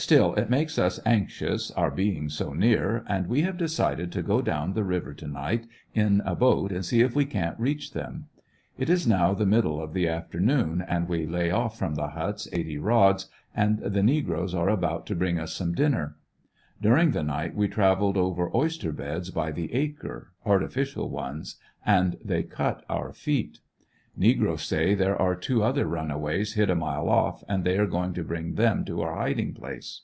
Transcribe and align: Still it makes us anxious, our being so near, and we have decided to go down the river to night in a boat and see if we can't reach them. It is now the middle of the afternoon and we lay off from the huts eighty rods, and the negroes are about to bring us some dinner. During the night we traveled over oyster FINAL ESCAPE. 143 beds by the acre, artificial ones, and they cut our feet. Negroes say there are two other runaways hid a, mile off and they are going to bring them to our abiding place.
Still 0.00 0.34
it 0.36 0.48
makes 0.48 0.78
us 0.78 1.00
anxious, 1.04 1.72
our 1.72 1.90
being 1.90 2.28
so 2.28 2.52
near, 2.52 3.02
and 3.08 3.26
we 3.26 3.42
have 3.42 3.56
decided 3.56 4.12
to 4.12 4.22
go 4.22 4.40
down 4.40 4.74
the 4.74 4.84
river 4.84 5.12
to 5.14 5.26
night 5.26 5.66
in 5.92 6.22
a 6.24 6.36
boat 6.36 6.70
and 6.70 6.84
see 6.84 7.00
if 7.00 7.16
we 7.16 7.24
can't 7.24 7.58
reach 7.58 7.92
them. 7.92 8.26
It 8.78 8.88
is 8.88 9.08
now 9.08 9.34
the 9.34 9.44
middle 9.44 9.82
of 9.82 9.94
the 9.94 10.06
afternoon 10.08 10.84
and 10.86 11.08
we 11.08 11.26
lay 11.26 11.50
off 11.50 11.76
from 11.76 11.96
the 11.96 12.10
huts 12.10 12.46
eighty 12.52 12.78
rods, 12.78 13.26
and 13.56 13.80
the 13.80 14.04
negroes 14.04 14.54
are 14.54 14.68
about 14.68 15.04
to 15.06 15.16
bring 15.16 15.36
us 15.40 15.52
some 15.52 15.74
dinner. 15.74 16.16
During 16.80 17.10
the 17.10 17.24
night 17.24 17.56
we 17.56 17.66
traveled 17.66 18.16
over 18.16 18.56
oyster 18.56 18.92
FINAL 18.92 19.22
ESCAPE. 19.22 19.34
143 19.34 19.34
beds 19.34 19.34
by 19.34 19.50
the 19.50 19.74
acre, 19.82 20.30
artificial 20.46 21.10
ones, 21.10 21.56
and 21.84 22.18
they 22.24 22.44
cut 22.44 22.84
our 22.88 23.12
feet. 23.12 23.58
Negroes 24.20 24.62
say 24.64 24.96
there 24.96 25.16
are 25.16 25.36
two 25.36 25.62
other 25.62 25.86
runaways 25.86 26.54
hid 26.54 26.68
a, 26.70 26.74
mile 26.74 27.08
off 27.08 27.44
and 27.48 27.62
they 27.62 27.78
are 27.78 27.86
going 27.86 28.12
to 28.14 28.24
bring 28.24 28.54
them 28.54 28.84
to 28.86 29.00
our 29.00 29.12
abiding 29.14 29.54
place. 29.54 30.00